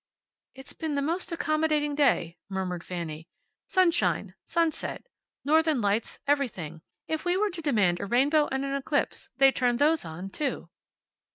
[0.55, 3.27] "It's been the most accommodating day," murmured Fanny.
[3.67, 5.05] "Sunshine, sunset,
[5.45, 6.81] northern lights, everything.
[7.07, 10.69] If we were to demand a rainbow and an eclipse they'd turn those on, too."